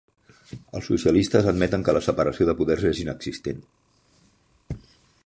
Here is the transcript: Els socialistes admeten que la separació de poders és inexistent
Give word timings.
Els 0.77 0.87
socialistes 0.91 1.49
admeten 1.51 1.85
que 1.89 1.95
la 1.97 2.01
separació 2.05 2.47
de 2.53 2.57
poders 2.63 2.87
és 2.93 3.03
inexistent 3.05 3.63